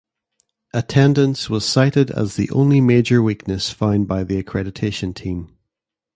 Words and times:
Attendance 0.73 1.47
was 1.47 1.63
cited 1.63 2.09
as 2.09 2.35
the 2.35 2.49
only 2.49 2.81
major 2.81 3.21
weakness 3.21 3.69
found 3.69 4.07
by 4.07 4.23
the 4.23 4.41
accreditation 4.41 5.13
team. 5.13 5.55